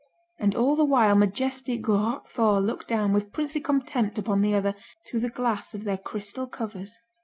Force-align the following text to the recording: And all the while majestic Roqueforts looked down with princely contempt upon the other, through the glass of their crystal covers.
And 0.39 0.55
all 0.55 0.75
the 0.75 0.83
while 0.83 1.15
majestic 1.15 1.83
Roqueforts 1.83 2.65
looked 2.65 2.87
down 2.87 3.13
with 3.13 3.31
princely 3.31 3.61
contempt 3.61 4.17
upon 4.17 4.41
the 4.41 4.55
other, 4.55 4.73
through 5.05 5.19
the 5.19 5.29
glass 5.29 5.75
of 5.75 5.83
their 5.83 5.99
crystal 5.99 6.47
covers. 6.47 6.97